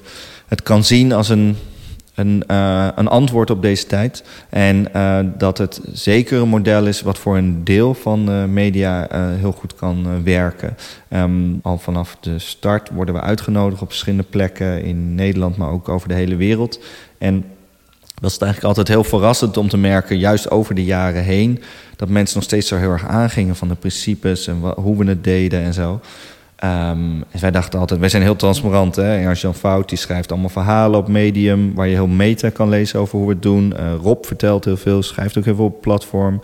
[0.48, 1.58] het kan zien als een
[2.16, 4.24] een, uh, een antwoord op deze tijd.
[4.50, 9.12] En uh, dat het zeker een model is wat voor een deel van de media
[9.12, 10.78] uh, heel goed kan werken.
[11.10, 15.90] Um, al vanaf de start worden we uitgenodigd op verschillende plekken in Nederland, maar ook
[15.90, 16.80] over de hele wereld.
[17.18, 17.46] En
[18.22, 21.62] dat is eigenlijk altijd heel verrassend om te merken, juist over de jaren heen,
[21.96, 25.24] dat mensen nog steeds zo heel erg aangingen van de principes en hoe we het
[25.24, 26.00] deden en zo.
[26.66, 28.96] Um, en wij dachten altijd, wij zijn heel transparant.
[28.96, 29.18] Hè?
[29.18, 31.74] En Jan Fout die schrijft allemaal verhalen op Medium...
[31.74, 33.74] waar je heel meta kan lezen over hoe we het doen.
[33.80, 36.42] Uh, Rob vertelt heel veel, schrijft ook heel veel op platform.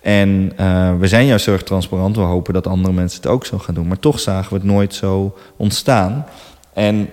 [0.00, 0.52] En
[0.98, 2.16] we zijn juist heel erg transparant.
[2.16, 3.86] We hopen dat andere mensen het ook zo gaan doen.
[3.86, 6.26] Maar toch zagen we het nooit zo ontstaan.
[6.72, 7.10] En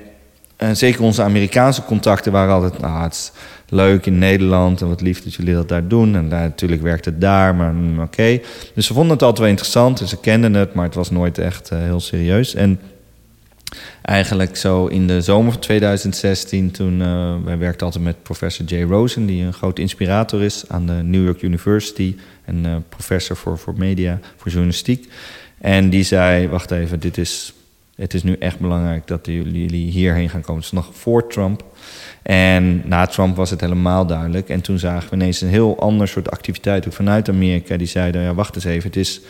[0.71, 2.79] zeker onze Amerikaanse contacten waren altijd...
[2.79, 3.09] Nou,
[3.69, 6.15] leuk in Nederland en wat lief dat jullie dat daar doen.
[6.15, 8.39] En daar, natuurlijk werkt het daar, maar mm, oké.
[8.73, 10.73] Dus ze vonden het altijd wel interessant en ze kenden het...
[10.73, 12.55] maar het was nooit echt heel serieus.
[12.55, 12.79] En
[14.01, 18.84] eigenlijk zo in de zomer van 2016, toen uh, wij werkten altijd met professor Jay
[18.84, 23.58] Rosen, die een groot inspirator is aan de New York University en uh, professor voor,
[23.58, 25.12] voor media, voor journalistiek.
[25.58, 27.53] En die zei: Wacht even, dit is,
[27.99, 30.55] het is nu echt belangrijk dat jullie hierheen gaan komen.
[30.55, 31.63] Het is nog voor Trump.
[32.21, 34.49] En na Trump was het helemaal duidelijk.
[34.49, 37.77] En toen zagen we ineens een heel ander soort activiteit ook vanuit Amerika.
[37.77, 39.21] Die zeiden: ja, Wacht eens even, het is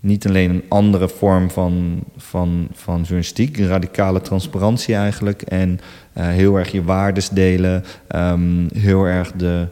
[0.00, 5.42] niet alleen een andere vorm van, van, van journalistiek, radicale transparantie eigenlijk.
[5.42, 5.80] En
[6.18, 7.84] uh, heel erg je waardes delen.
[8.16, 9.66] Um, heel erg de,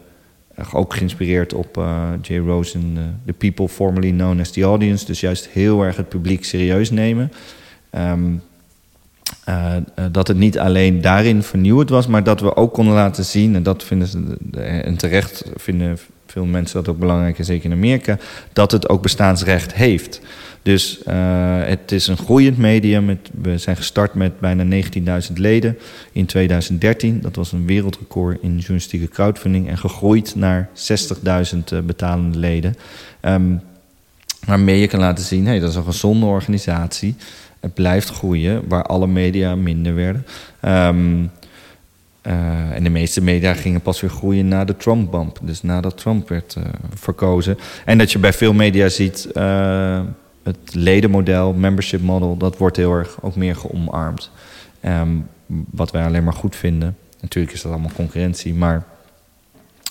[0.59, 5.07] uh, ook geïnspireerd op uh, Jay Rosen, The People Formerly Known as the Audience.
[5.07, 7.33] Dus juist heel erg het publiek serieus nemen.
[7.97, 8.43] Um,
[10.13, 13.63] dat het niet alleen daarin vernieuwd was, maar dat we ook konden laten zien, en
[13.63, 14.39] dat vinden
[14.85, 18.19] en terecht vinden veel mensen dat ook belangrijk, zeker in Amerika,
[18.53, 20.21] dat het ook bestaansrecht heeft.
[20.63, 21.15] Dus uh,
[21.65, 23.19] het is een groeiend medium.
[23.43, 24.83] we zijn gestart met bijna
[25.29, 25.79] 19.000 leden
[26.13, 27.21] in 2013.
[27.21, 32.75] Dat was een wereldrecord in journalistieke crowdfunding en gegroeid naar 60.000 uh, betalende leden.
[33.23, 33.61] Um,
[34.47, 37.17] waarmee je kan laten zien, hey, dat is een gezonde organisatie.
[37.63, 40.27] Het blijft groeien, waar alle media minder werden.
[40.63, 41.31] Um,
[42.27, 45.39] uh, en de meeste media gingen pas weer groeien na de Trump-bump.
[45.43, 47.59] Dus nadat Trump werd uh, verkozen.
[47.85, 49.29] En dat je bij veel media ziet...
[49.35, 50.01] Uh,
[50.43, 52.37] het ledenmodel, membership model...
[52.37, 54.31] dat wordt heel erg ook meer geomarmd.
[54.85, 55.27] Um,
[55.71, 56.97] wat wij alleen maar goed vinden.
[57.21, 58.55] Natuurlijk is dat allemaal concurrentie.
[58.55, 58.85] Maar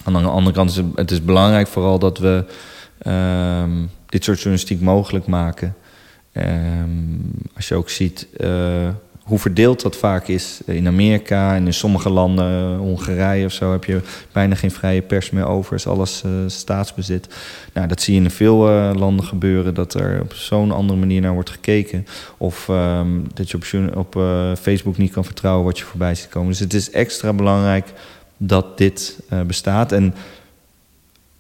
[0.04, 2.46] aan de andere kant is het, is belangrijk vooral dat we...
[3.08, 5.76] Um, dit soort journalistiek mogelijk maken.
[6.34, 8.28] Um, als je ook ziet
[9.22, 10.60] hoe verdeeld dat vaak is.
[10.66, 15.30] In Amerika en in sommige landen, Hongarije of zo, heb je bijna geen vrije pers
[15.30, 15.76] meer over.
[15.76, 17.28] Is alles staatsbezit.
[17.74, 18.58] Nou, dat zie je in veel
[18.94, 22.06] landen gebeuren, dat er op zo'n andere manier naar wordt gekeken.
[22.38, 24.24] Of um, dat je op, op
[24.60, 26.50] Facebook niet kan vertrouwen wat je voorbij ziet komen.
[26.50, 27.94] Dus het is extra belangrijk
[28.38, 29.92] dat dit bestaat.
[29.92, 30.14] En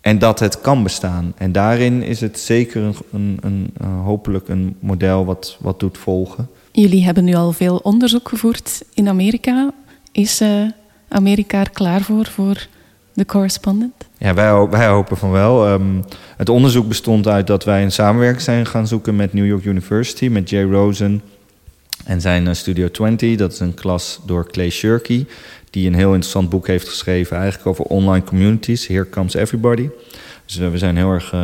[0.02, 1.34] en dat het kan bestaan.
[1.38, 2.96] En daarin is het zeker een,
[3.42, 6.50] een, een, hopelijk een model wat, wat doet volgen.
[6.72, 9.74] Jullie hebben nu al veel onderzoek gevoerd in Amerika.
[10.12, 10.50] Is uh,
[11.08, 12.68] Amerika er klaar voor, voor
[13.14, 13.94] de correspondent?
[14.18, 15.70] Ja, wij, wij hopen van wel.
[15.70, 16.04] Um,
[16.38, 20.28] het onderzoek bestond uit dat wij een samenwerking zijn gaan zoeken met New York University,
[20.28, 21.22] met Jay Rosen
[22.06, 23.38] en zijn uh, Studio 20.
[23.38, 25.26] Dat is een klas door Clay Shirky,
[25.72, 28.88] die een heel interessant boek heeft geschreven, eigenlijk over online communities.
[28.88, 29.90] Here Comes Everybody.
[30.46, 31.36] Dus uh, we zijn heel erg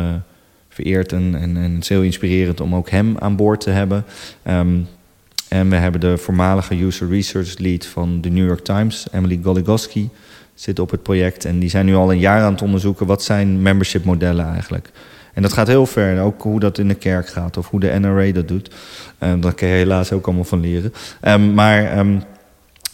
[0.68, 4.04] vereerd en, en, en, heel inspirerend om ook hem aan boord te hebben.
[4.48, 4.86] Um,
[5.48, 10.10] en we hebben de voormalige user research lead van de New York Times, Emily Goligoski,
[10.54, 11.44] zit op het project.
[11.44, 14.90] En die zijn nu al een jaar aan het onderzoeken wat zijn membership modellen eigenlijk.
[15.34, 16.20] En dat gaat heel ver.
[16.20, 18.70] Ook hoe dat in de kerk gaat of hoe de NRA dat doet.
[19.18, 20.92] Um, daar kan je helaas ook allemaal van leren.
[21.22, 21.98] Um, maar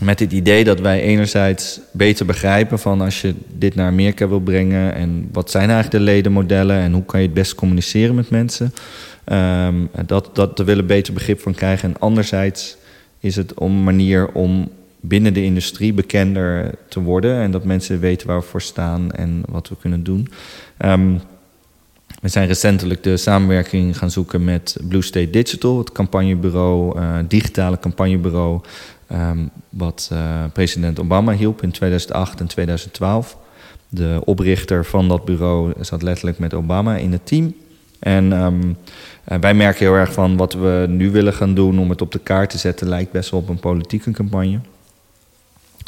[0.01, 4.41] met het idee dat wij enerzijds beter begrijpen van als je dit naar Amerika wil
[4.41, 8.31] brengen en wat zijn eigenlijk de ledenmodellen en hoe kan je het best communiceren met
[8.31, 8.75] mensen.
[9.33, 11.89] Um, dat, dat, daar willen beter begrip van krijgen.
[11.89, 12.77] En anderzijds
[13.21, 14.69] is het een manier om
[15.01, 17.41] binnen de industrie bekender te worden.
[17.41, 20.29] En dat mensen weten waar we voor staan en wat we kunnen doen.
[20.79, 21.21] Um,
[22.21, 27.79] we zijn recentelijk de samenwerking gaan zoeken met Blue State Digital, het campagnebureau, uh, digitale
[27.79, 28.61] campagnebureau,
[29.13, 33.37] um, wat uh, president Obama hielp in 2008 en 2012.
[33.89, 37.55] De oprichter van dat bureau zat letterlijk met Obama in het team.
[37.99, 38.77] En um,
[39.25, 42.19] wij merken heel erg van wat we nu willen gaan doen om het op de
[42.19, 44.59] kaart te zetten, lijkt best wel op een politieke campagne.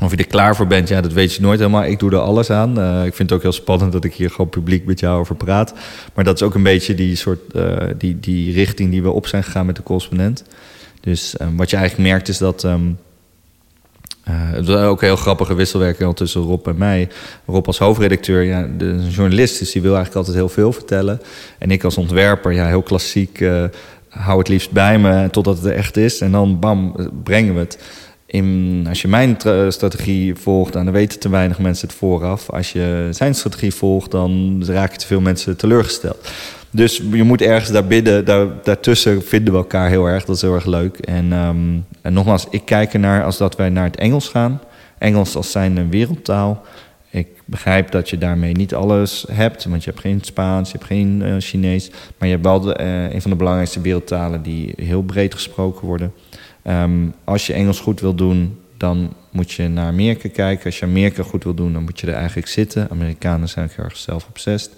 [0.02, 1.84] Of je er klaar voor bent, ja, dat weet je nooit helemaal.
[1.84, 2.78] Ik doe er alles aan.
[2.78, 5.34] Uh, ik vind het ook heel spannend dat ik hier gewoon publiek met jou over
[5.34, 5.74] praat.
[6.14, 9.26] Maar dat is ook een beetje die soort uh, die, die richting die we op
[9.26, 10.44] zijn gegaan met de correspondent.
[11.00, 12.64] Dus um, wat je eigenlijk merkt is dat
[14.28, 17.08] uh, het was ook een heel grappige wisselwerking tussen Rob en mij.
[17.46, 21.20] Rob als hoofdredacteur, ja, de journalist, dus die wil eigenlijk altijd heel veel vertellen.
[21.58, 23.64] En ik als ontwerper, ja, heel klassiek, uh,
[24.08, 26.20] hou het liefst bij me totdat het er echt is.
[26.20, 27.78] En dan bam, brengen we het.
[28.88, 29.36] Als je mijn
[29.68, 32.50] strategie volgt, dan weten te weinig mensen het vooraf.
[32.50, 36.30] Als je zijn strategie volgt, dan raken te veel mensen teleurgesteld.
[36.70, 40.24] Dus je moet ergens daar daar, daartussen vinden we elkaar heel erg.
[40.24, 40.98] Dat is heel erg leuk.
[40.98, 44.60] En, um, en nogmaals, ik kijk ernaar als dat wij naar het Engels gaan.
[44.98, 46.64] Engels als zijn wereldtaal.
[47.10, 50.90] Ik begrijp dat je daarmee niet alles hebt, want je hebt geen Spaans, je hebt
[50.90, 54.72] geen uh, Chinees, maar je hebt wel de, uh, een van de belangrijkste wereldtalen die
[54.76, 56.12] heel breed gesproken worden.
[56.68, 60.64] Um, als je Engels goed wil doen, dan moet je naar Amerika kijken.
[60.64, 62.90] Als je Amerika goed wil doen, dan moet je er eigenlijk zitten.
[62.90, 64.70] Amerikanen zijn heel erg zelfobsessed.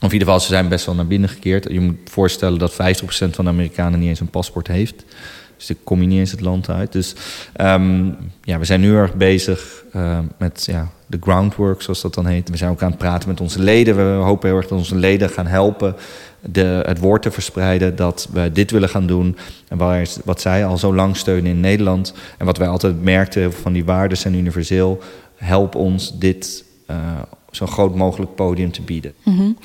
[0.00, 1.70] Of in ieder geval, ze zijn best wel naar binnen gekeerd.
[1.70, 5.04] Je moet voorstellen dat 50% van de Amerikanen niet eens een paspoort heeft.
[5.56, 6.92] Dus dan kom niet eens het land uit.
[6.92, 7.14] Dus
[7.60, 12.26] um, ja, we zijn nu erg bezig uh, met ja, de groundwork, zoals dat dan
[12.26, 12.50] heet.
[12.50, 13.96] We zijn ook aan het praten met onze leden.
[13.96, 15.94] We hopen heel erg dat onze leden gaan helpen
[16.40, 19.36] de, het woord te verspreiden dat we dit willen gaan doen.
[19.68, 22.14] En waar, wat zij al zo lang steunen in Nederland.
[22.38, 25.02] En wat wij altijd merkten van die waarden zijn universeel.
[25.36, 26.96] Help ons dit uh,
[27.50, 29.12] zo'n groot mogelijk podium te bieden.
[29.24, 29.56] Mm -hmm.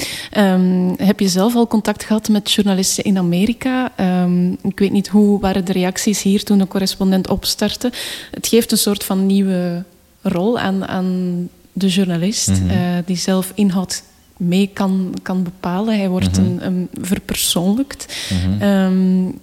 [0.43, 3.91] um, heb je zelf al contact gehad met journalisten in Amerika?
[4.23, 7.91] Um, ik weet niet hoe waren de reacties hier toen de correspondent opstartte.
[8.31, 9.83] Het geeft een soort van nieuwe
[10.21, 12.69] rol aan, aan de journalist, mm -hmm.
[12.69, 14.03] uh, die zelf inhoud
[14.37, 15.97] mee kan, kan bepalen.
[15.97, 16.57] Hij wordt mm -hmm.
[16.59, 18.15] een, een verpersoonlijkt.
[18.29, 18.61] Mm -hmm.
[18.61, 19.39] um,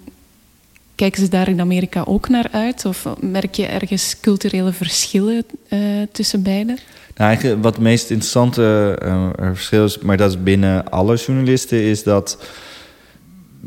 [0.95, 2.85] kijken ze daar in Amerika ook naar uit?
[2.85, 5.79] Of merk je ergens culturele verschillen uh,
[6.13, 6.79] tussen beiden?
[7.15, 11.83] Nou, eigenlijk wat het meest interessante uh, verschil is, maar dat is binnen alle journalisten,
[11.83, 12.39] is dat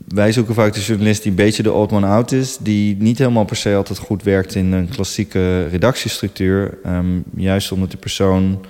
[0.08, 3.18] wij zoeken vaak de journalist die een beetje de old man out is, die niet
[3.18, 6.78] helemaal per se altijd goed werkt in een klassieke redactiestructuur.
[6.86, 8.66] Um, juist omdat die persoon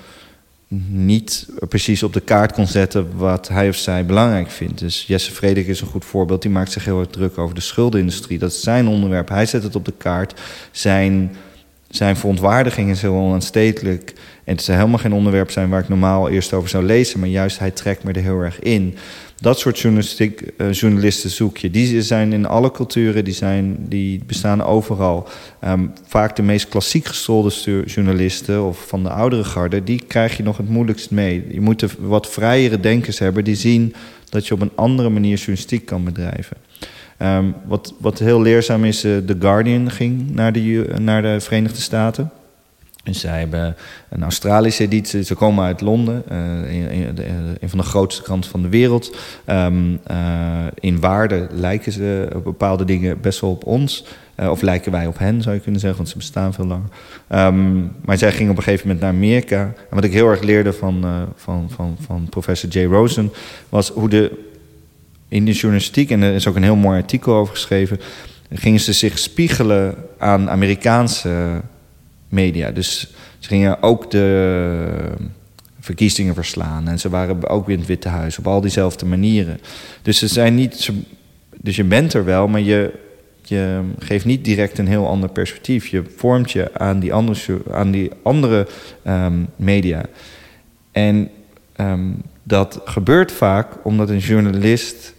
[0.90, 4.80] niet precies op de kaart kon zetten wat hij of zij belangrijk vindt.
[4.80, 6.42] Dus Jesse Frederik is een goed voorbeeld.
[6.42, 8.40] Die maakt zich heel erg druk over de schuldenindustrie.
[8.40, 9.30] Dat is zijn onderwerp.
[9.30, 10.40] Hij zet het op de kaart.
[10.72, 11.36] Zijn,
[11.90, 14.14] zijn verontwaardiging is heel onaanstetelijk.
[14.44, 17.20] En het zou helemaal geen onderwerp zijn waar ik normaal eerst over zou lezen.
[17.20, 18.96] Maar juist hij trekt me er heel erg in.
[19.44, 21.70] Dat soort journalistiek, uh, journalisten zoek je.
[21.70, 25.28] Die zijn in alle culturen, die, zijn, die bestaan overal.
[25.66, 30.44] Um, vaak de meest klassiek gescholde journalisten of van de oudere garde, die krijg je
[30.44, 31.46] nog het moeilijkst mee.
[31.52, 33.94] Je moet wat vrijere denkers hebben die zien
[34.30, 36.58] dat je op een andere manier journalistiek kan bedrijven.
[37.22, 41.82] Um, wat, wat heel leerzaam is, uh, The Guardian ging naar de, naar de Verenigde
[41.82, 42.32] Staten.
[43.04, 43.76] En zij hebben
[44.10, 45.24] een Australische editie.
[45.24, 46.38] Ze komen uit Londen, uh,
[47.60, 49.16] een, van de grootste kranten van de wereld.
[49.48, 54.06] Um, uh, in waarde lijken ze bepaalde dingen best wel op ons.
[54.40, 56.90] Uh, of lijken wij op hen, zou je kunnen zeggen, want ze bestaan veel langer.
[57.30, 59.62] Um, maar zij gingen op een gegeven moment naar Amerika.
[59.62, 63.32] En wat ik heel erg leerde van, van, van, van professor Jay Rosen...
[63.70, 64.32] was hoe de,
[65.28, 68.00] in de journalistiek, en er is ook een heel mooi artikel over geschreven...
[68.54, 71.62] gingen ze zich spiegelen aan Amerikaanse
[72.34, 72.72] media.
[72.72, 75.16] Dus ze gingen ook de
[75.80, 76.88] verkiezingen verslaan.
[76.88, 79.60] En ze waren ook weer in het Witte Huis op al diezelfde manieren.
[80.02, 80.90] Dus ze zijn niet.
[81.62, 82.92] Dus je bent er wel, maar je,
[83.42, 85.88] je geeft niet direct een heel ander perspectief.
[85.88, 88.68] Je vormt je aan die andere, aan die andere
[89.08, 90.06] um, media.
[90.92, 91.30] En
[91.78, 95.14] um, dat gebeurt vaak omdat een journalist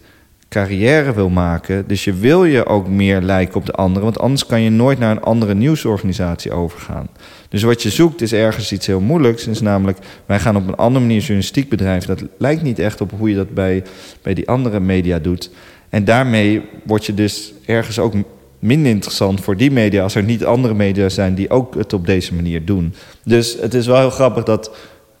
[0.55, 1.87] carrière wil maken.
[1.87, 4.03] Dus je wil je ook meer lijken op de anderen.
[4.03, 7.07] Want anders kan je nooit naar een andere nieuwsorganisatie overgaan.
[7.49, 9.47] Dus wat je zoekt is ergens iets heel moeilijks.
[9.47, 12.17] Is namelijk, wij gaan op een andere manier journalistiek bedrijven.
[12.17, 13.83] Dat lijkt niet echt op hoe je dat bij,
[14.21, 15.51] bij die andere media doet.
[15.89, 18.13] En daarmee word je dus ergens ook
[18.59, 20.03] minder interessant voor die media...
[20.03, 22.93] als er niet andere media zijn die ook het op deze manier doen.
[23.23, 24.71] Dus het is wel heel grappig dat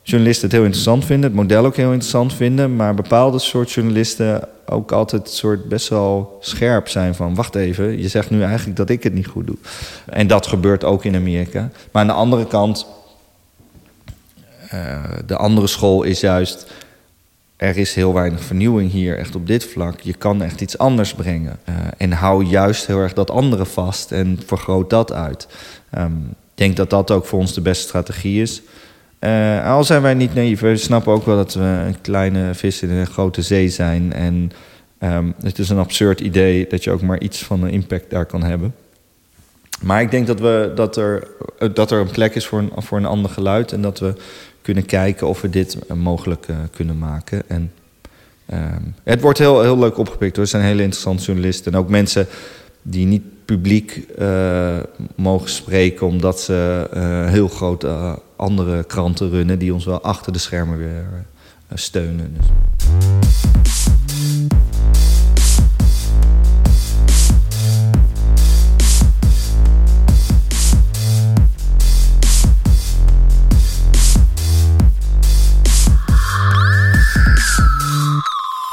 [0.07, 4.47] journalisten het heel interessant vinden, het model ook heel interessant vinden, maar bepaalde soort journalisten
[4.65, 8.89] ook altijd soort best wel scherp zijn van wacht even, je zegt nu eigenlijk dat
[8.89, 9.57] ik het niet goed doe.
[10.05, 11.69] En dat gebeurt ook in Amerika.
[11.91, 12.85] Maar aan de andere kant,
[14.73, 16.65] uh, de andere school is juist
[17.55, 19.99] er is heel weinig vernieuwing hier, echt op dit vlak.
[19.99, 21.59] Je kan echt iets anders brengen.
[21.69, 25.47] Uh, en hou juist heel erg dat andere vast en vergroot dat uit.
[25.97, 28.61] Um, ik denk dat dat ook voor ons de beste strategie is.
[29.19, 32.81] Uh, al zijn wij niet naïef, we snappen ook wel dat we een kleine vis
[32.81, 34.13] in een grote zee zijn.
[34.13, 34.51] En
[34.99, 38.25] um, het is een absurd idee dat je ook maar iets van een impact daar
[38.25, 38.75] kan hebben.
[39.81, 41.27] Maar ik denk dat, we, dat, er,
[41.73, 43.71] dat er een plek is voor een, voor een ander geluid.
[43.71, 44.13] En dat we
[44.61, 47.43] kunnen kijken of we dit mogelijk uh, kunnen maken.
[47.47, 47.71] En
[48.53, 50.45] um, het wordt heel, heel leuk opgepikt hoor.
[50.45, 51.71] Er zijn hele interessante journalisten.
[51.71, 52.27] En ook mensen
[52.81, 54.77] die niet publiek uh,
[55.15, 60.33] mogen spreken, omdat ze uh, heel groot uh, andere kranten runnen die ons wel achter
[60.33, 61.05] de schermen weer
[61.73, 62.37] steunen.
[62.37, 63.84] Dus.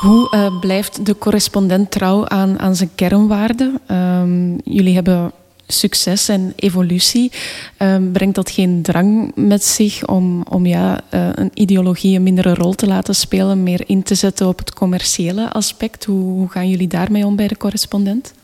[0.02, 3.80] Hoe uh, blijft de correspondent trouw aan, aan zijn kernwaarden?
[3.90, 5.32] Um, jullie hebben
[5.66, 7.32] succes en evolutie,
[7.76, 12.54] ehm, brengt dat geen drang met zich om, om ja, uh, een ideologie een mindere
[12.54, 16.04] rol te laten spelen, meer in te zetten op het commerciële aspect?
[16.04, 18.34] Hoe, hoe gaan jullie daarmee om bij de correspondent?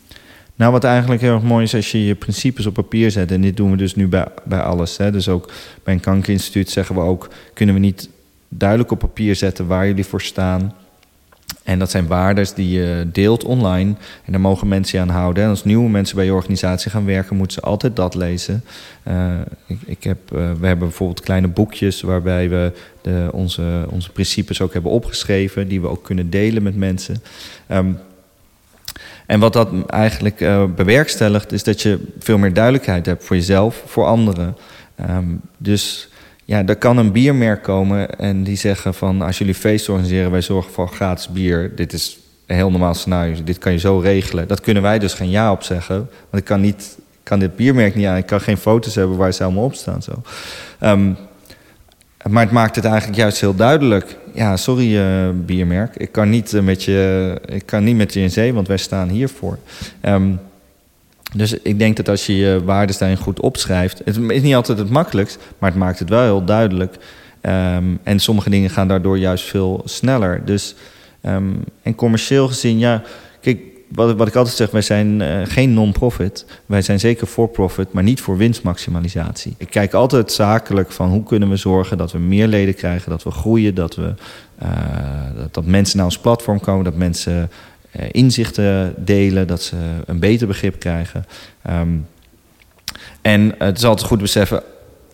[0.55, 3.31] Nou, wat eigenlijk heel erg mooi is als je je principes op papier zet.
[3.31, 4.97] En dit doen we dus nu bij, bij alles.
[4.97, 5.11] Hè.
[5.11, 5.53] Dus ook
[5.85, 7.29] bij een kankerinstituut zeggen we ook...
[7.55, 8.09] kunnen we niet
[8.49, 10.73] duidelijk op papier zetten waar jullie voor staan...
[11.69, 13.95] En dat zijn waardes die je deelt online.
[14.25, 15.45] En daar mogen mensen aan houden.
[15.45, 18.65] En als nieuwe mensen bij je organisatie gaan werken, moeten ze altijd dat lezen.
[19.09, 19.33] Uh,
[19.67, 24.61] ik, ik, heb, uh, we hebben bijvoorbeeld kleine boekjes waarbij we de, onze, onze principes
[24.61, 27.23] ook hebben opgeschreven, die we ook kunnen delen met mensen.
[27.71, 27.99] Um,
[29.27, 33.83] en wat dat eigenlijk uh, bewerkstelligt, is dat je veel meer duidelijkheid hebt voor jezelf,
[33.87, 34.57] voor anderen.
[35.11, 36.09] Um, dus
[36.49, 40.41] ja, er kan een biermerk komen en die zeggen van als jullie feest organiseren, wij
[40.41, 41.73] zorgen voor gratis bier.
[41.77, 43.35] Dit is een heel normaal scenario.
[43.45, 44.49] Dit kan je zo regelen.
[44.49, 45.97] Dat kunnen wij dus geen ja op zeggen.
[45.97, 48.17] Want ik kan, niet, kan dit biermerk niet aan.
[48.17, 50.03] Ik kan geen foto's hebben waar ze allemaal op staan.
[50.03, 50.13] Zo.
[50.83, 51.17] Um,
[52.31, 54.17] maar het maakt het eigenlijk juist heel duidelijk.
[54.33, 55.97] Ja, sorry uh, biermerk.
[55.97, 59.09] Ik kan, niet, met je, ik kan niet met je in zee, want wij staan
[59.09, 59.59] hiervoor.
[60.03, 60.41] Um,
[61.35, 63.99] dus ik denk dat als je je waarden goed opschrijft...
[64.05, 66.97] het is niet altijd het makkelijkst, maar het maakt het wel heel duidelijk.
[67.43, 70.45] Um, en sommige dingen gaan daardoor juist veel sneller.
[70.45, 70.75] Dus,
[71.23, 73.03] um, en commercieel gezien, ja...
[73.41, 76.47] Kijk, wat, wat ik altijd zeg, wij zijn uh, geen non-profit.
[76.67, 79.55] Wij zijn zeker for-profit, maar niet voor winstmaximalisatie.
[79.59, 83.11] Ik kijk altijd zakelijk van hoe kunnen we zorgen dat we meer leden krijgen...
[83.11, 84.14] dat we groeien, dat, we,
[84.62, 84.69] uh,
[85.37, 86.85] dat, dat mensen naar ons platform komen...
[86.85, 87.51] dat mensen
[88.11, 91.24] inzichten delen, dat ze een beter begrip krijgen.
[91.70, 92.07] Um,
[93.22, 94.62] en het is altijd goed beseffen,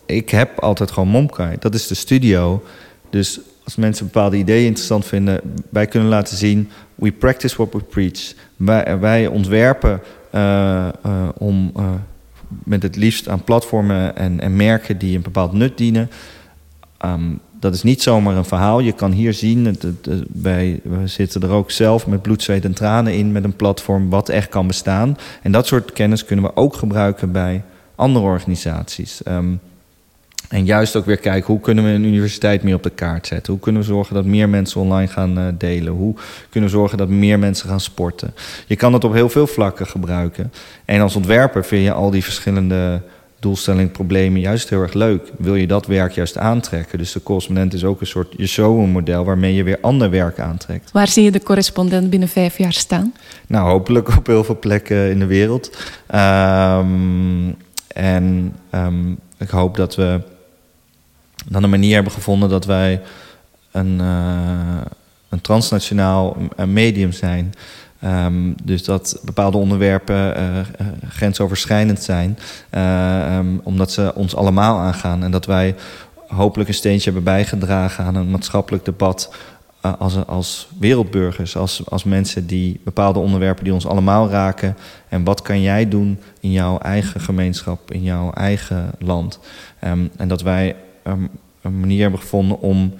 [0.05, 1.55] ik heb altijd gewoon Momkai.
[1.59, 2.63] Dat is de studio.
[3.09, 7.79] Dus als mensen bepaalde ideeën interessant vinden, wij kunnen laten zien, we practice what we
[7.79, 8.33] preach.
[8.55, 10.01] Wij, wij ontwerpen
[10.35, 11.71] uh, uh, om
[12.63, 16.09] met het liefst aan platformen en, en, merken die een bepaald nut dienen.
[17.05, 18.79] Um, dat is niet zomaar een verhaal.
[18.79, 19.85] Je kan hier zien, het,
[20.41, 24.09] wij, we zitten er ook zelf met bloed, zweet en tranen in met een platform
[24.09, 25.17] wat echt kan bestaan.
[25.41, 27.63] En dat soort kennis kunnen we ook gebruiken bij
[27.95, 29.21] andere organisaties.
[29.27, 29.59] Um,
[30.49, 33.53] en juist ook weer kijken hoe kunnen we een universiteit meer op de kaart zetten.
[33.53, 35.93] Hoe kunnen we zorgen dat meer mensen online gaan uh, delen.
[35.93, 36.15] Hoe
[36.49, 38.33] kunnen we zorgen dat meer mensen gaan sporten.
[38.67, 40.51] Je kan het op heel veel vlakken gebruiken.
[40.85, 43.01] En als ontwerper vind je al die verschillende
[43.45, 45.31] doelstelling, problemen juist heel erg leuk.
[45.37, 46.97] Wil je dat werk juist aantrekken?
[46.97, 50.91] Dus de correspondent is ook een soort je show-model waarmee je weer ander werk aantrekt.
[50.91, 53.13] Waar zie je de correspondent binnen vijf jaar staan?
[53.47, 55.77] Nou, hopelijk op heel veel plekken in de wereld.
[56.15, 57.55] Um,
[57.87, 60.21] en um, ik hoop dat we
[61.45, 63.01] dan een manier hebben gevonden dat wij
[63.71, 64.81] een, uh,
[65.29, 67.53] een transnationaal medium zijn.
[68.03, 70.59] Um, dus dat bepaalde onderwerpen uh,
[71.09, 72.37] grensoverschrijdend zijn,
[72.75, 75.23] uh, um, omdat ze ons allemaal aangaan.
[75.23, 75.75] En dat wij
[76.27, 79.35] hopelijk een steentje hebben bijgedragen aan een maatschappelijk debat
[79.81, 84.77] als, als wereldburgers, als, als mensen die bepaalde onderwerpen die ons allemaal raken.
[85.09, 89.39] En wat kan jij doen in jouw eigen gemeenschap, in jouw eigen land?
[89.83, 91.29] Um, en dat wij een
[91.79, 92.93] manier hebben gevonden om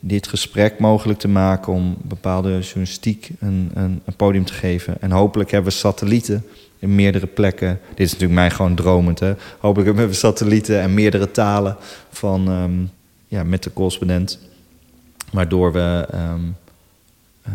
[0.00, 5.00] dit gesprek mogelijk te maken, om bepaalde journalistiek een, een, een, podium te geven.
[5.00, 6.44] En hopelijk hebben we satellieten
[6.78, 7.80] in meerdere plekken.
[7.88, 9.34] Dit is natuurlijk mij gewoon dromend, hè.
[9.58, 11.76] Hopelijk hebben we satellieten en meerdere talen
[12.10, 12.90] van, um,
[13.26, 14.38] ja, met de correspondent.
[15.32, 16.56] Waardoor we um,
[17.48, 17.54] uh,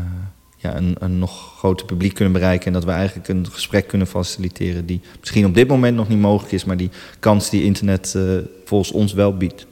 [0.58, 2.68] ja, een, een nog groter publiek kunnen bereiken.
[2.68, 6.20] En dat we eigenlijk een gesprek kunnen faciliteren die misschien op dit moment nog niet
[6.20, 9.66] mogelijk is, maar die kans die internet uh, volgens ons wel biedt.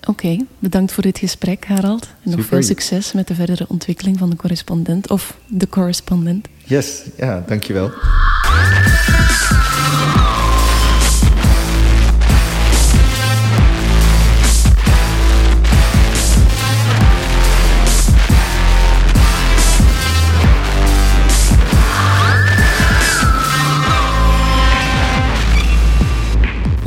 [0.00, 2.08] Oké, okay, bedankt voor dit gesprek, Harald.
[2.24, 6.48] En nog veel succes met de verdere ontwikkeling van de correspondent of de correspondent.
[6.64, 7.90] Yes, ja, dankjewel.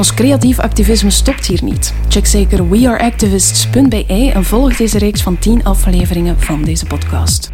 [0.03, 1.93] Ons creatief activisme stopt hier niet.
[2.07, 7.51] Check zeker weareactivists.be en volg deze reeks van 10 afleveringen van deze podcast.